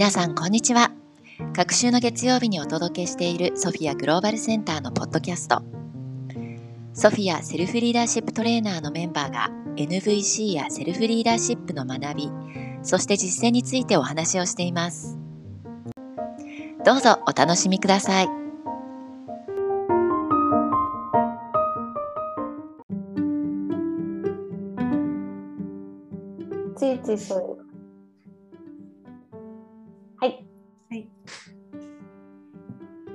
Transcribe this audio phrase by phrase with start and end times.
[0.00, 0.92] 皆さんこんにちは。
[1.54, 5.62] 各週の月曜日にお届けしているソフィアグローバルセンターのポッドキャスト。
[6.94, 12.30] ソフィアセルフリーダーシップトレーナーのメンバーが NVC やセルフリーダーシップの学び
[12.82, 15.18] そして実践についてお話をしています。
[16.82, 18.28] どうぞお楽しみください。
[26.74, 27.59] ついついそう
[30.90, 31.08] はい。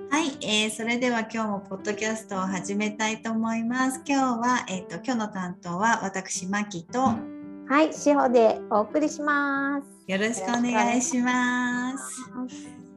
[0.09, 4.01] はい、えーそれでは今日もポッドキャストを始めたいと思います。
[4.07, 10.09] 今日は、えっ、と、今日の担当は私、マキと、はい、しほでお送りします。
[10.09, 12.31] よろしくお願いします。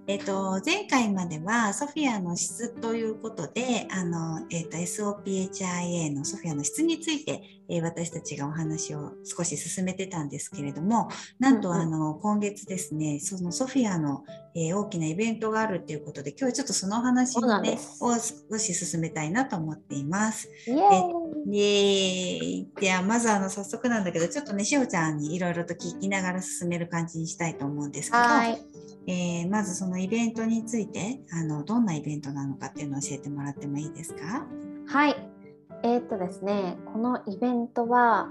[0.07, 18.15] えっ、と、前回まではソフィアの質ということで、あの、えっ、と、SOPHIA のソフィアの質について、えー私たちがお話を少し進めてたんですけれども、なんと、あの、今月ですね、そのソフィアの、えー大きなイベントがあるということで、今日はちょっとその話をねを
[18.51, 20.49] 少し進めたいなと思っています。
[20.67, 22.69] イエーイ。
[22.81, 28.63] ではまずあの早速なんだけどちょっとねしおちゃんにいろいろと聞きながら進める感じにしたいと思うんですけど、はい。
[29.07, 34.47] えーまずそのイベントについてあのどんなイベントなのかっていうのを教えてもらってもいいですか？
[34.87, 35.28] はい。
[35.83, 38.29] えーっとですね、このイベントは、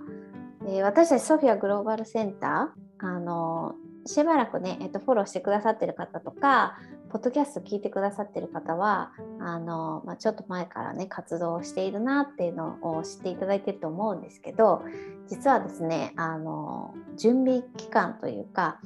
[0.68, 6.78] えー私たちソフィアグローバルセンター、あのしばらくね、えーっとフォローしてくださってる方とか、
[7.10, 14.84] ポッドキャスト聞いてくださってる方は、あのまあ、ちょっと前からね、活動をしているなっていうのを知っていただいてると思うんですけど、
[15.28, 18.80] 実はですね、あの準備期間というか、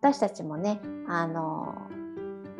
[0.00, 1.74] 私たちもね、あの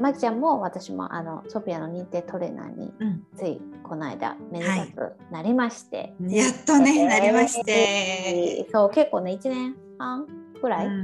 [0.00, 3.22] まきちゃんも私もあのソフィアの認定トレーナーにうん。
[3.36, 8.66] ついこの間めでたくなりまして、やっとね、えーなりまして。
[8.72, 10.26] そう結構ね1年半
[10.60, 10.96] ぐらい、うんう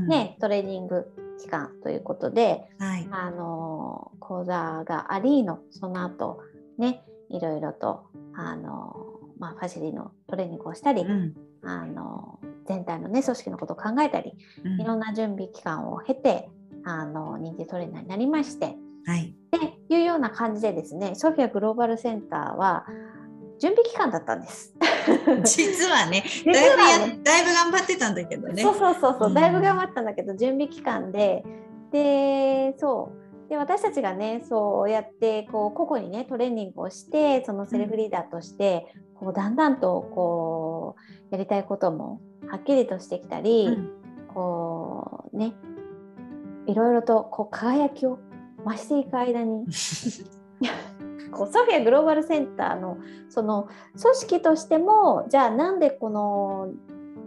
[0.00, 0.08] ん。
[0.08, 1.06] ねトレーニング
[1.38, 3.06] 期間ということで、はい。
[3.12, 6.40] あのー講座がありのその後
[6.78, 11.34] ねいろいろとあのーまあ、ファシリのトレーニングをしたり、うん。
[11.62, 14.32] あのー全体のね組織のことを考えたり
[14.64, 14.80] うん。
[14.80, 16.48] いろんな準備期間を経て
[16.84, 18.76] あの認定トレーナーになりまして
[19.06, 19.34] はい。
[19.56, 22.86] っていうような感じでですねソフィアグローバルセンターは
[23.58, 24.74] 準備期間だったんです。
[25.44, 28.62] 実はね実だいぶだいぶ頑張ってたんだけどね。
[28.62, 29.34] そうそうそうそう、うん。
[29.34, 31.44] だいぶ頑張ったんだけど準備期間で。
[31.92, 33.12] でそ
[33.46, 33.50] う。
[33.50, 43.90] で私たちがねそうやってこう個々にねトレーニングをしてそのセルフリーダーとして、こうだんだんとこうやりたいこともはっきりとしてきたり、うん。
[44.34, 45.52] こうね
[46.66, 48.18] いろいろとこう輝きを
[48.64, 49.66] 増していく間に。
[51.32, 52.98] こうソフィアグローバルセンターの
[53.30, 53.68] その
[54.00, 56.68] 組織としてもじゃあなんでこの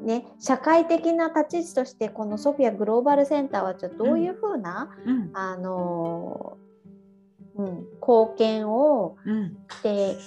[0.03, 5.31] ね社会的な立ち位置としてこのソフィアグローバルセンターはじゃあどういうふうな、うん。
[5.34, 6.57] あの
[7.57, 9.57] うん、貢献をうん。
[9.72, 10.18] して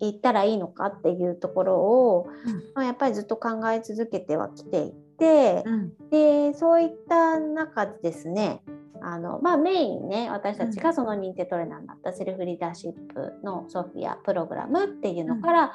[0.00, 2.54] いったらいいのかっていうところを、うん。
[2.74, 5.92] まあ、やっぱりずっと考え続けてはきていて、うん。
[6.10, 8.62] でそういった中でですね
[9.02, 15.72] あの、まあ、メインね私たちがその認定トレーナーになったセルフリーダーシップのソフィアプログラムっていうのから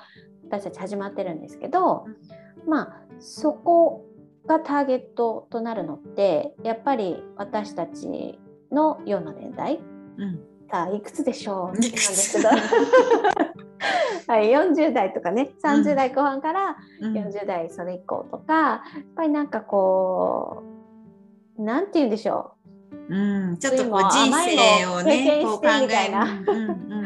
[0.50, 2.06] 私たち始まってるんですけど、
[2.68, 4.06] まあそこ
[4.46, 8.40] がターゲットとなるのってやっぱり私たち
[8.72, 9.80] のような年代
[10.18, 10.40] うん。
[10.74, 12.50] さあいくつでしょうなんですけど
[14.28, 17.14] はい、40代とかね30代後半からうん。
[17.14, 20.64] 40代それ以降とか、やっぱりなんかこ
[21.58, 22.54] うなんて言うんでしょ
[23.10, 23.16] う。
[23.16, 26.26] ん、ちょっとこう人生をね経験こう考してみたえいな。
[26.26, 26.32] る。
[26.48, 26.72] うんうん。
[26.72, 27.06] う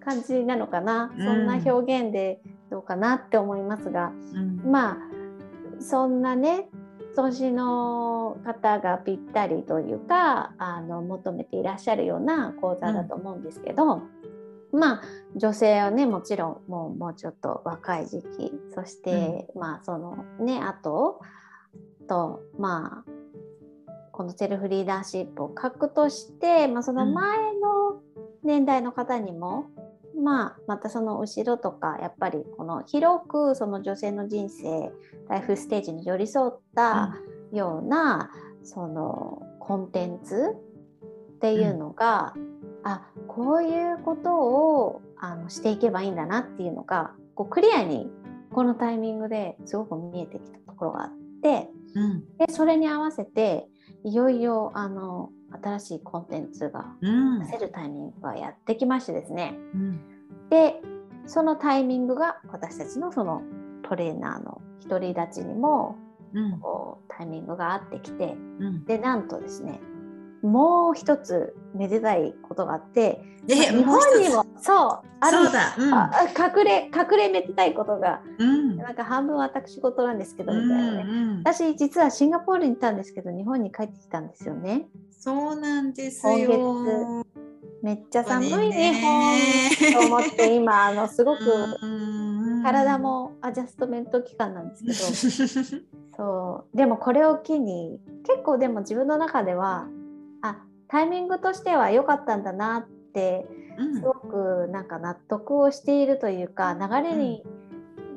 [0.04, 1.24] 感じなのかな、うん。
[1.24, 4.70] そんな表現でどうかなって思いますがうん。
[4.70, 4.96] まあ
[5.78, 6.68] そんなね
[7.14, 14.02] 年の方がぴったりというかあの求めていらっしゃるような講座だと思うんですけど、
[14.72, 15.02] まあ
[15.36, 18.52] 女性はねもちろんもうもうちょっと若い時期。
[18.74, 21.20] そして、まあそのねあと
[22.08, 23.12] とまあ
[24.12, 28.00] このセルフリーダーシップを核として、まあ、その前の
[28.44, 29.70] 年代の方にも、
[30.22, 34.92] まあ、またその後ろとかやっぱりこの広くその女性の人生
[35.28, 37.14] ライフステージに寄り添った
[37.52, 38.30] ような、
[38.62, 40.56] そのコンテンツ
[41.36, 42.34] っていうのが、
[42.84, 48.10] あこういうことをあのしていけばいいんだなっていうのがこうクリアに
[48.50, 51.10] このタイミングですごく見えてきたところがあっ
[51.42, 52.24] てうん。
[52.38, 53.66] でそれに合わせて
[54.04, 55.30] いよいよあの
[55.62, 57.40] 新しいコンテンツがうん。
[57.40, 59.54] 出せるタイミングがやってきましてですね。
[59.74, 60.00] うん。
[60.50, 60.80] で
[61.26, 63.42] そのタイミングが私たちのその
[63.88, 65.96] トレーナーの独り立ちにも
[66.34, 66.58] うん。
[66.60, 68.84] こうタイミングがあってきてうん。
[68.84, 69.80] でなんとですね
[70.42, 75.74] もう一つめでたいことがあってで日本にもそうあるそうだ。
[75.78, 75.94] うん。
[75.94, 78.76] ああ隠れ隠れめでたいことがうん。
[78.76, 84.88] なんか半分私事なんですけどうみたいなね、ん私実はシンガポールに行ったんですけど日本に帰ってきたんですよね。
[85.10, 87.24] そうなんです今よ。
[87.82, 89.38] めっちゃ寒い日本
[89.92, 91.42] と思って今あのすごく
[91.82, 95.82] うん体もアジャストメント期間なんですけど。
[96.16, 96.76] そう。
[96.76, 100.01] でもこれを機に結構でも自分の中ではあ
[100.92, 103.46] タイミングとしては良かったんだなって
[103.78, 103.94] うん。
[103.94, 107.42] すごくなんか納得をしているというか流れに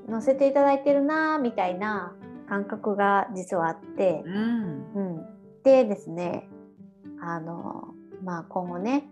[0.10, 2.13] 乗せていただいてるなみたいな
[2.50, 4.94] 感覚が実はあって、うん。
[4.94, 5.25] うん、
[5.63, 6.50] でですね
[7.22, 9.07] あのまあ今後ね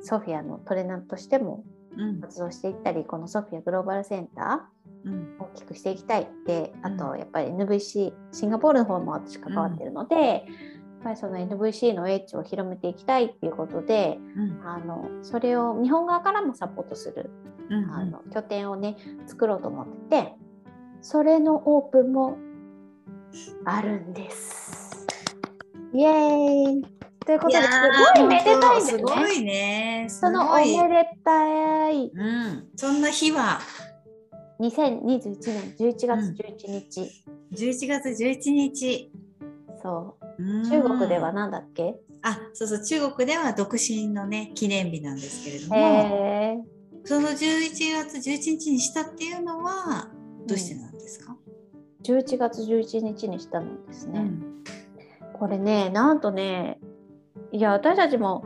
[0.00, 1.62] ソフィアのトレーナーとしても
[1.96, 2.20] うん。
[2.20, 4.68] 活動していったりこのソフィアグローバルセンタ
[5.04, 5.36] うん。
[5.38, 10.44] ー大きくしていきたいであうとやっぱり NVC シンガポールの方も私関わってるので、
[11.06, 14.66] ぱりその NVC の英知を広めていきたいっていうことでうん。
[14.66, 17.30] あのそれを日本側からもサポートする
[17.70, 20.32] うんあの拠点をね作ろうと思ってて
[21.00, 22.36] それのオープンも
[23.64, 25.06] あるんです。
[25.92, 26.86] イエーイ。
[27.24, 27.70] ということです
[28.16, 29.34] ごいめでたいんですすごね。
[29.34, 30.06] いね。
[30.08, 32.10] すそのおめでたい。
[32.12, 33.60] うん、そんな日は。
[34.60, 39.12] 2021年11月11日、11月11日。
[39.82, 46.64] そううん中国では何だっけ、あそうそう中国では独身のね記念日なんですけれども、
[47.04, 47.38] その11
[47.94, 50.08] 月11日にしたっていうのは
[50.46, 51.36] どうしてなんですか、
[52.04, 54.20] 11月11日にしたのですね。
[54.20, 54.62] うん。
[55.38, 56.78] これねなんとね
[57.52, 58.44] いや私たちも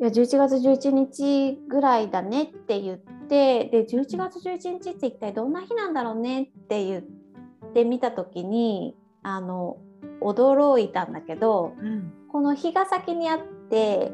[0.00, 8.96] いや11月11日ぐらいだねって言ってで11月11日って一体どんな日なんだろうねって言ってみた時に
[9.28, 9.76] あの
[10.22, 12.12] 驚いたんだけどうん。
[12.30, 13.38] この日が先にあっ
[13.70, 14.12] て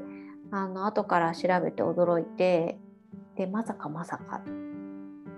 [0.51, 2.79] あの後から調べて驚いて
[3.37, 4.43] でまさかまさか。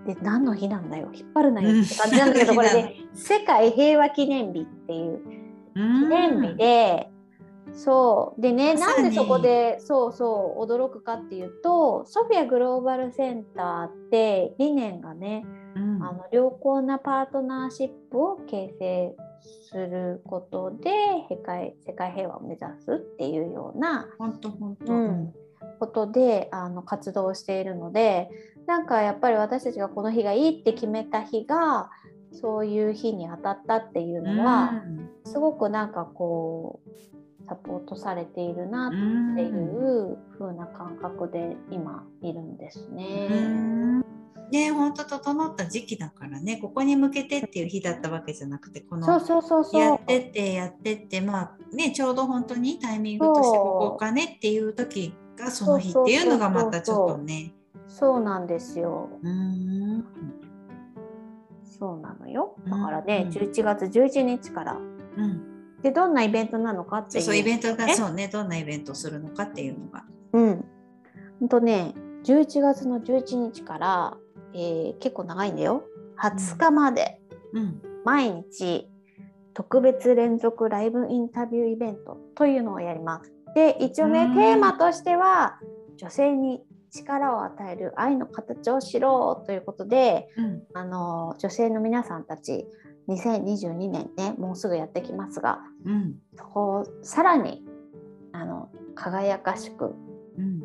[0.05, 5.21] で何の日なんだよ引っ張るなよって感じなんだけど、うんこれね 世界平和記念日っていう
[5.75, 7.11] 記念日で、
[7.73, 8.41] そう。
[8.41, 15.45] でねなんでそこでそうそう驚くかっていうとソフィアグローバルセンターって理念がね、
[15.75, 16.03] うん。
[16.03, 20.89] あの良好なパートナーシップを形成することで
[21.29, 25.33] 世界世界平和を目指すっていうような、本当本当、うん。
[25.79, 28.29] ことであの活動をしているので
[28.65, 31.89] なんかやっぱり私たちがこの日がいいって決めた日が
[32.31, 34.83] そういう日に当たったっていうのは、
[35.23, 36.89] すごくなんかこう
[37.47, 43.27] サポートされているなうんっていう風な感覚で今いるんですね。
[43.31, 43.96] うん
[44.51, 49.81] ね本当整った時期だからねここに向けてっていう日だったわけじゃなくてこのそうそうそうそう。
[49.81, 57.53] やってってやってってまあねちょうど本当にタイミングとしてここかねっていう時がその日っていうのがまたちょっとね。
[57.87, 59.09] そうなんですよ。
[59.23, 60.05] うん
[61.63, 62.55] そうなのよ。
[62.65, 64.77] うんだからね、うん11月11日から。
[65.17, 67.25] うん、でどんなイベントなのかっていうう。
[67.25, 67.95] そそうイベントがえ？
[67.95, 70.05] そうねどんなイベントをするのかっていうのが。
[70.33, 70.65] うん。
[71.39, 74.17] ほんとね、11月の11日から、
[74.57, 75.83] えー結構長いんだよ。
[76.19, 77.21] 20日まで。
[77.53, 77.81] うん。
[78.03, 78.89] 毎日
[79.53, 83.31] 特別連続ライブインタビューイベントというのをやります。
[83.55, 84.33] で、一応ねう、ん。
[84.33, 85.59] テーマとしては
[85.97, 90.63] 女性に力を与える愛の形を知ろうということで、うん。
[90.73, 92.65] あの女性の皆さんたち
[93.09, 96.15] 2022年ねもうすぐやってきますがうん。
[96.35, 97.63] そこをさらに
[98.31, 99.93] あの輝かしく
[100.37, 100.63] うん。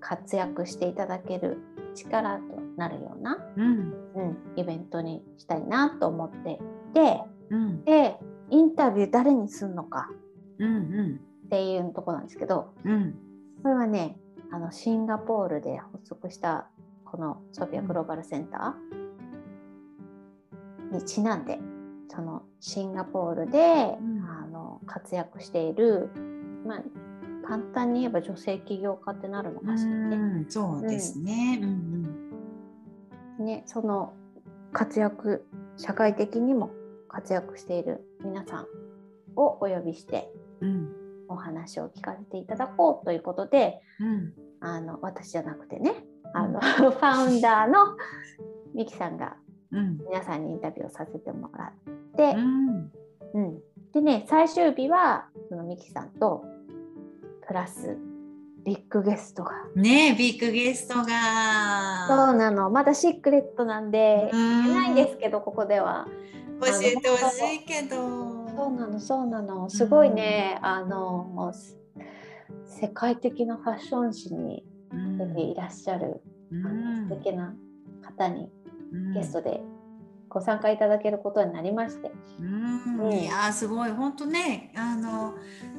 [0.00, 1.58] 活躍していただける
[1.94, 3.94] 力となるような、うん。
[4.14, 6.58] うん、イベントにしたいなと思ってい
[6.94, 7.84] てうん。
[7.84, 8.18] で
[8.50, 10.08] インタビュー誰にするのか
[10.58, 13.14] うんっていうところなんですけどうん。
[13.62, 14.18] これはね
[14.52, 16.68] あのシンガポールで発足した
[17.04, 21.58] このソフィアグローバルセンターにちなんで
[22.08, 24.24] そのシンガポールで、うん。
[24.24, 26.10] あの活躍している、
[26.66, 26.82] まあ、
[27.46, 30.16] 簡単に言えば女性起業家ってなるのうかしらね。
[30.16, 31.58] んそうですね。
[31.62, 32.25] うん
[33.46, 34.12] ねその
[34.72, 36.70] 活躍社会的にも
[37.08, 38.66] 活躍している皆さん
[39.36, 40.68] をお呼びしてうん。
[40.68, 44.32] うんお話を聞かせていただこうということでうん。
[44.60, 47.96] あの私じゃなくてねあの、 ファウンダーの
[48.74, 49.36] ミキさんが
[49.72, 49.98] うん。
[50.08, 52.92] 皆さんにインタビューをさせてもらってう、ん。
[53.34, 53.60] うん。
[53.92, 56.44] でね最終日はそのミキさんと
[57.46, 57.98] プラス
[58.66, 61.04] ビッグゲストが、ねえビッグゲストが。
[62.08, 62.68] そうなの。
[62.68, 64.64] まだシークレットなんでうん。
[64.64, 66.08] 言えないんですけどここでは。
[66.60, 67.96] 教えてほしいけど。
[68.48, 69.70] そうなのそうなの。
[69.70, 71.52] すごいね、あの
[72.64, 74.64] 世界的なファッション誌に
[75.36, 76.20] いらっしゃる、
[76.50, 77.54] 素敵な
[78.02, 78.50] 方に
[79.14, 79.60] ゲストで
[80.36, 82.12] ご参加いただけることになりまして。
[82.38, 82.44] う
[83.08, 83.90] ん、いやすごい。
[83.90, 85.32] 本当ねあの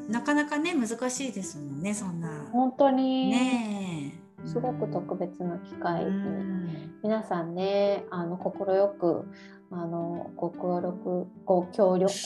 [0.09, 2.49] なかなかね難しいですもんねそんな。
[2.51, 3.29] 本当に。
[3.29, 4.13] ね
[4.45, 6.99] すごく特別な機会に、うん。
[7.03, 8.51] 皆さんねあの快
[8.99, 9.25] く
[9.69, 12.09] あのご協力ご協力。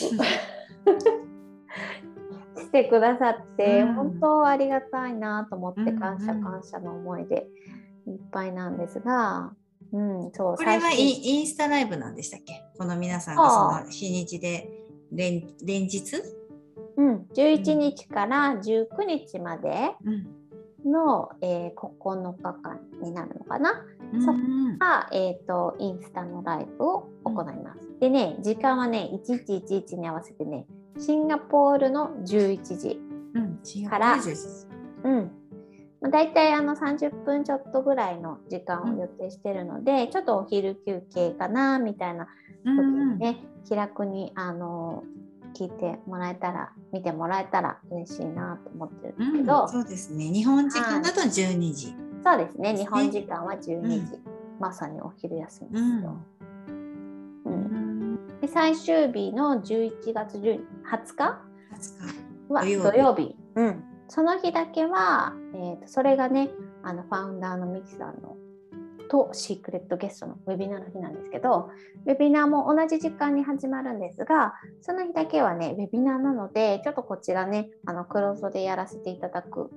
[2.56, 3.94] してくださって、うん。
[3.96, 7.46] 本当ありがたいなと思ってうん感謝うん感謝の思いで
[8.08, 9.52] いっぱいなんですが、
[9.94, 12.64] うん、そうこれは最イ終ンインスタライブなんでしたっけ？
[12.78, 14.70] この皆さんがその日にちで
[15.12, 16.02] 連連日、
[16.98, 20.28] うん、11日から19日までうん
[20.84, 23.86] の、えー9日間になるのかな？
[24.26, 28.00] そうんが、えー、とインスタのライブを行います。
[28.00, 30.66] でね時間はね1111に合わせてね
[30.98, 33.00] シンガポールの11時。
[33.90, 34.68] からそうです
[35.06, 35.32] うん
[36.02, 42.28] まあ、大体あの30分ちょっとぐらいの時間を予定してるので、ちょっとお昼休憩かなみたいな
[42.66, 45.04] うん時うんにね、気楽にあの
[45.54, 50.26] 聞いてもらえたら見てもらえたら嬉しいなと思ってるんですけど、そうですね。
[50.26, 51.96] 日本時間だと12時。
[52.24, 52.76] そうですね。
[52.76, 54.08] 日本時間は12時、うん。
[54.60, 56.18] まさにお昼休みうんですよ。
[57.46, 58.14] ううん。
[58.16, 61.42] んで最終日の11月10 20日
[62.50, 62.92] 20は土曜日。
[62.92, 63.36] 土曜日。
[63.56, 66.50] うん、その日だけは、えー、とそれがね
[66.84, 68.36] あのファウンダーのミキさんの
[69.10, 71.70] とシークレットゲストのウェビナーの日なんですけど
[72.06, 79.72] ウェビナーも同じ時間に始まるんですがその日だけはねウェビナーなのでちょっとこちらねあのクローズドでやらせていただく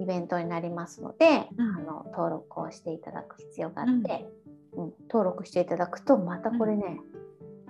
[0.00, 1.76] イベントになりますので、うん。
[1.76, 4.26] あの登録をしていただく必要があって、
[4.72, 4.92] うん。
[5.10, 7.00] 登録していただくとまたこれね、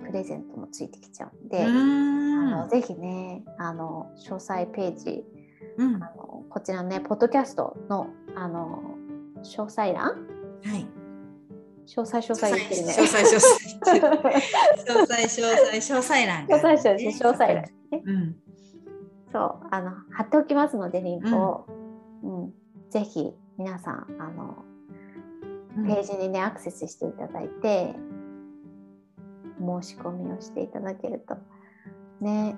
[0.05, 1.65] プレゼントもついてきちゃうんで。
[1.65, 2.21] うん。
[2.41, 5.25] あのぜひねあの詳細ページ
[5.81, 6.03] うん。
[6.03, 8.83] あのこちらのねポッドキャストのあの
[9.43, 10.03] 詳細欄？
[10.03, 10.87] はい。
[11.87, 12.93] 詳細詳細言ってるね。
[12.93, 13.55] 詳細詳細
[13.89, 17.71] 詳細詳細詳細欄が詳細詳細詳細欄ね。
[18.05, 18.35] うん。
[19.31, 21.65] そうあの貼っておきますのでリンクを、
[22.23, 22.53] うん。
[22.91, 24.63] ぜひ皆さんあの
[25.77, 25.87] うん。
[25.87, 27.95] ページにねアクセスしていただいて
[29.59, 31.35] 申し込みをしていただけると。
[32.19, 32.55] ね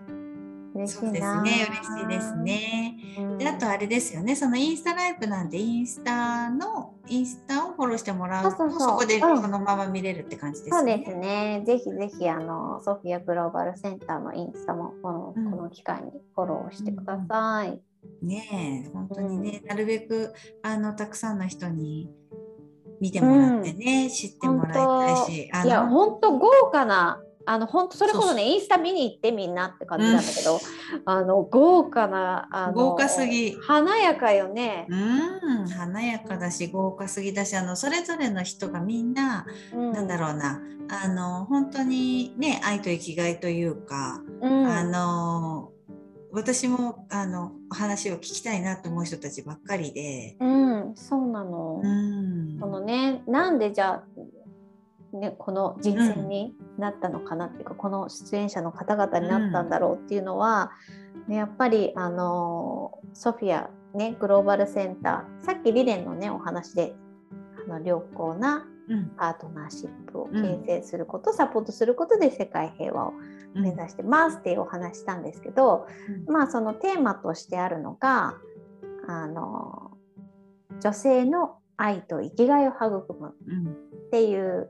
[0.75, 2.97] 嬉しそうですね嬉しいですね。
[3.19, 10.95] うんであとあれですよねそのインスタライブなんでインスタのインスタをフォローしてもらうとそこでうんそのまま見れるって感じですね。
[10.95, 11.63] そうですね。
[11.65, 17.81] ぜひぜひあのソフィアグローバルセンターのインスタもこの,、うんこの機会にフォローしてください。
[18.21, 22.09] ねえ本当にね、なるべくあのたくさんの人に
[22.99, 30.59] 見てもらってね、知ってもらいたいしあいやの本当豪華なあの本当それこそねインスタ見に行ってみんなって感じなんだけど、
[31.05, 34.87] あの豪華なあの豪華すぎ華やかよね。
[34.89, 45.71] うん華やかだし豪華すぎだしあのそれぞれの人がみんな、うん、なんだろうなあの本当にね愛と生きがいというか、うん、あの
[46.31, 50.35] 私もあの話を聞きたいなと思う人たちばっかりで。
[50.39, 51.81] うん、そうなの。
[51.83, 54.03] うんこのねなんでじゃあ、
[55.13, 60.71] ね、この人選になったのかなっていうか、この出演者の方々になったんだろうっていうのは、
[61.27, 66.95] ね、やっぱりあのソフィア、ね、グローバルセンターさっきリレンのねお話で
[67.65, 69.11] あの良好なうん。
[69.15, 73.13] パートナーシップを形成すること、サポートすることで世界平和を
[73.55, 75.87] うん目指してますっていうお話したんですけど、
[76.27, 78.35] まあそのテーマとしてあるのが
[79.07, 79.91] あの
[80.81, 83.67] 女性の愛と生きがいを育むうん。
[83.67, 84.69] っていう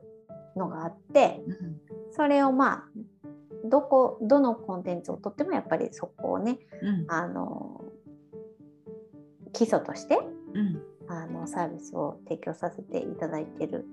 [0.56, 1.82] のがあってうん
[2.12, 2.84] それをまあ
[3.66, 7.06] どこどのコンテンツをとってもやっぱりそこをねうん。
[7.08, 7.82] あの
[9.52, 10.20] 基礎として
[10.54, 10.82] うん。
[11.08, 13.86] あのサービスを提供させていただいている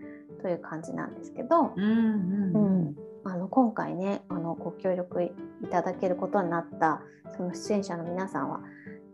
[0.43, 2.95] という感じなんですけど、うん。
[3.25, 5.31] あの今回ねあのご協力い
[5.71, 7.03] ただけることになった
[7.37, 8.69] その出演者の皆さんはやっ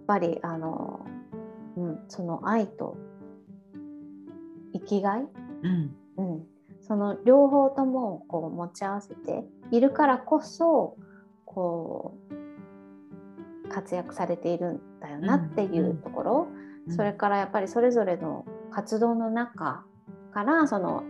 [0.07, 1.05] ぱりあの、
[1.77, 2.97] うん、その愛と
[4.73, 5.27] 生きがい、
[5.63, 5.97] うん。
[6.19, 6.47] うん、
[6.87, 10.97] その両方ともこう持ち合わせているからこそ
[11.45, 16.49] こう活躍されているんだよなっていうところ、
[16.95, 19.85] それからやっぱりそれぞれの活動の中
[20.33, 21.03] からその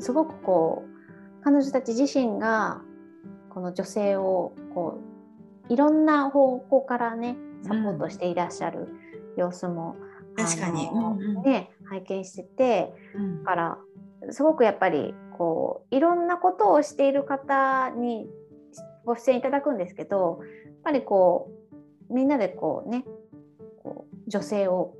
[0.00, 2.82] すごくこう彼女たち自身が
[3.50, 4.98] この女性をこ
[5.68, 8.88] ういろんな方向からねサポートしていらっしゃる
[9.36, 9.96] 様子も、
[10.36, 10.88] 確かに。
[10.92, 11.42] うんうん。
[11.42, 12.94] ね、拝見してて
[13.44, 13.78] から
[14.30, 18.26] すごくやっぱりこういろんなことをしている方に
[19.04, 21.50] ご出演いただくんですけどやっぱりこ
[22.10, 23.04] うみんなでこうね
[23.82, 24.94] こう女性を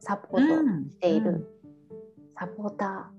[0.00, 1.48] サポートしている
[2.38, 3.10] サポータ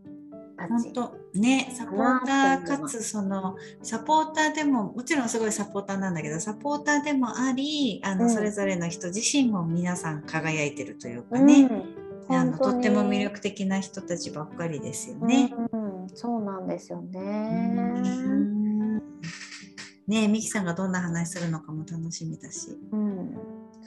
[0.57, 0.93] ーたち。
[0.93, 8.29] 本当ねサポーターかつそのサポーターでももちろんすごいサポーターなんだけどサポーターでもありあの、うん。
[8.29, 12.02] それぞれの人自身も皆さん輝いてるというかね、うん
[12.35, 15.53] あのとっても魅力的な人たちばっかりですよね。
[15.71, 17.19] うん、そうなんですようね。
[17.21, 23.37] んねえミキさんがどんな話するのかも楽しみだしうん、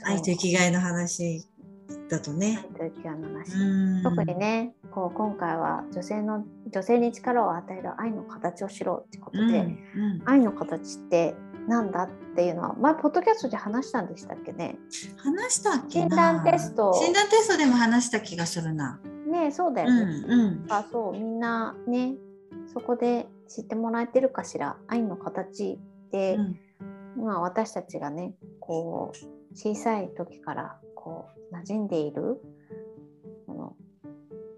[0.03, 1.47] 愛と生きがいの話
[2.09, 2.65] だとね。
[2.79, 3.53] 愛と生きがいの話。
[3.55, 11.35] うん特にね、こう今回は女性の女性に力を与える愛の形を知ろうってことで、うんうん愛の形って
[11.67, 14.79] なんだっていうのは前ポッドキャストで話したんでしたっけね？
[15.17, 19.01] 話したっけな診断テスト診断テストでも話した気がするな。
[19.31, 20.27] ねそうだようんね。
[20.29, 22.15] うんあそうみんなね
[22.73, 24.77] そこで知ってもらえてるかしら？
[24.87, 26.37] 愛の形って、
[27.17, 32.41] うんまあ、私たちがねこう小さい時からこう馴染んでいる
[33.47, 33.77] この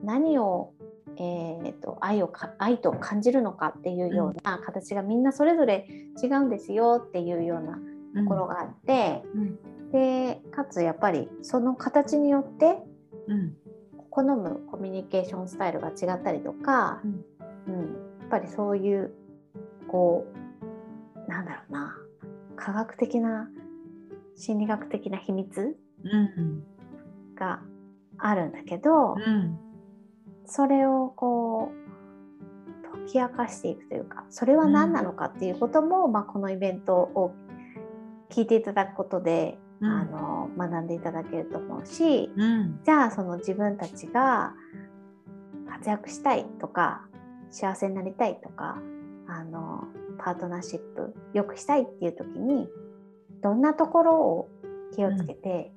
[0.02, 0.72] 何を、
[1.16, 5.86] えー、と愛をか愛と感じるのかっていうような形がみんなそれぞれ
[6.22, 7.78] 違うんですよっていうような
[8.14, 8.24] うん。
[8.24, 9.90] ところがあって、うん。
[9.90, 12.78] でかつやっぱりその形によって
[13.26, 13.56] うん。
[14.10, 17.74] 好むコミュニケーションスタイルが違ったりとか、うん。
[17.74, 17.84] うん。
[18.20, 19.12] やっぱりそういう
[19.88, 20.26] こ
[21.26, 21.96] うなんだろうな
[22.56, 23.48] 科学的な
[24.36, 26.64] 心理学的な秘密うん。
[27.34, 27.60] が
[28.18, 29.58] あるんだけど、うん
[30.48, 37.34] それをこう解き明かしていくというかそれは何なのかっていうことも、まあ、このイベントを
[38.30, 39.90] 聞いていただくことで、うん。
[39.90, 42.80] あの学んでいただけると思うし、うん。
[42.84, 44.54] じゃあその自分たちが
[45.70, 47.06] 活躍したいとか
[47.50, 48.78] 幸せになりたいとか
[49.28, 49.84] あの
[50.18, 52.68] パートナーシップ良くしたいっていう時に
[53.42, 54.48] どんなところを
[54.94, 55.72] 気をつけて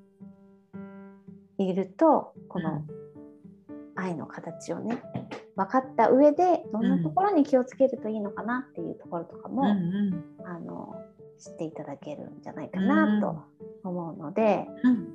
[1.57, 2.83] いると、この
[4.01, 5.01] 愛の形をね
[5.55, 10.45] 分かった上でどんなところに気をつけるといいのかなっていうところとかも、うんうん。
[10.45, 10.95] あの
[11.39, 13.43] 知っていただけるんじゃないかなと
[13.83, 15.07] 思うので、うん。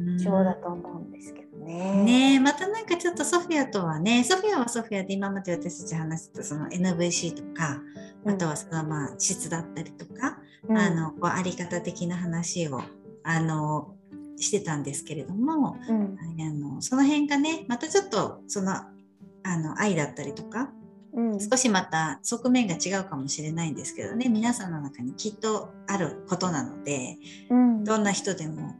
[0.00, 2.04] うん、貴重だと思うんですけどね。
[2.04, 2.40] ねえ。
[2.40, 7.82] またなんかちょっとソフィアとはねソフィアはソフィアで今まで私たち話したその NVC とか
[8.24, 10.78] あとはそのまあ質だったりとか、うん。
[10.78, 12.80] あのこうあり方的な話を
[13.24, 13.94] あの
[14.40, 16.18] してたんですけれどもうん。
[16.20, 20.70] あのその辺がねまたちょっとそのあの愛だったりとか
[21.12, 21.40] うん。
[21.40, 27.16] 少しまた側面が違うかもしれないんですけどね皆さんの中にきっとあることなので
[27.50, 27.84] うん。
[27.84, 28.74] どんな人でも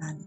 [0.00, 0.20] あの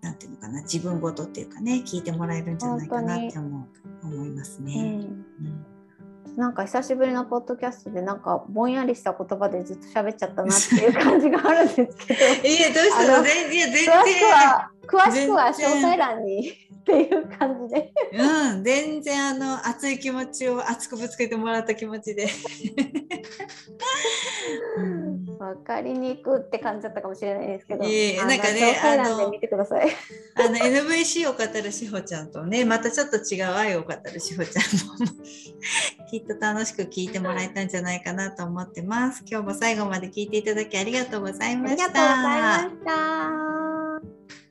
[0.00, 4.82] なんていうのかな自分ごとっていうかね聞いてもらえるんじゃないかなって思う思いますうね。
[4.82, 5.00] ん。
[5.00, 5.71] うん
[6.36, 12.20] なんか久しぶりのポッドキャストでなんかぼんやりした言葉でずっと喋っちゃったなっていう感じがあるんですけど。
[12.48, 17.92] いやどうしたあのの全いや全詳しくは詳しくは詳細欄にっていう感じで。
[18.12, 22.26] 然うん全然あの熱い気持ちを熱くぶつけてもらった気持ちで。
[24.78, 24.91] う ん
[25.42, 29.88] 分かりにくって感じだったかもしれないですけどいえいえあのなんかねあので見てください。
[30.36, 35.06] あの NVC を語るしほちゃんとねまたちょっと違う愛を語るしほちゃんも
[36.10, 39.24] きっと楽しく聞いてもらえたんじゃないかなと思ってます。
[39.26, 41.86] 今日も最後まで聞いていただきありがとうございあました。
[41.88, 44.41] りがとうございました。